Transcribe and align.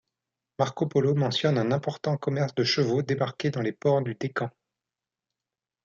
Marco 0.59 0.87
Polo 0.87 1.13
mentionne 1.13 1.59
un 1.59 1.71
important 1.71 2.17
commerce 2.17 2.55
de 2.55 2.63
chevaux 2.63 3.03
débarqués 3.03 3.51
dans 3.51 3.61
les 3.61 3.71
ports 3.71 4.01
du 4.01 4.15
Deccan. 4.15 4.49